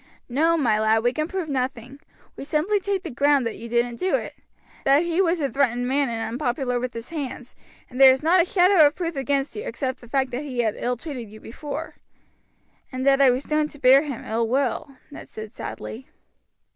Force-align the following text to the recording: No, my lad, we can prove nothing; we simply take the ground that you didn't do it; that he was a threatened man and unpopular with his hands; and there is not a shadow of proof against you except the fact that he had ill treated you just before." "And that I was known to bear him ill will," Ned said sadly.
No, 0.27 0.57
my 0.57 0.79
lad, 0.79 1.03
we 1.03 1.13
can 1.13 1.27
prove 1.27 1.47
nothing; 1.47 1.99
we 2.35 2.43
simply 2.43 2.79
take 2.79 3.03
the 3.03 3.11
ground 3.11 3.45
that 3.45 3.57
you 3.57 3.69
didn't 3.69 3.97
do 3.99 4.15
it; 4.15 4.33
that 4.83 5.03
he 5.03 5.21
was 5.21 5.39
a 5.39 5.47
threatened 5.47 5.87
man 5.87 6.09
and 6.09 6.27
unpopular 6.27 6.79
with 6.79 6.95
his 6.95 7.09
hands; 7.11 7.55
and 7.87 8.01
there 8.01 8.11
is 8.11 8.23
not 8.23 8.41
a 8.41 8.45
shadow 8.45 8.87
of 8.87 8.95
proof 8.95 9.15
against 9.15 9.55
you 9.55 9.61
except 9.61 10.01
the 10.01 10.09
fact 10.09 10.31
that 10.31 10.41
he 10.41 10.61
had 10.61 10.73
ill 10.75 10.97
treated 10.97 11.29
you 11.29 11.37
just 11.39 11.43
before." 11.43 11.97
"And 12.91 13.05
that 13.05 13.21
I 13.21 13.29
was 13.29 13.47
known 13.47 13.67
to 13.67 13.77
bear 13.79 14.01
him 14.01 14.25
ill 14.25 14.47
will," 14.47 14.89
Ned 15.11 15.29
said 15.29 15.53
sadly. 15.53 16.07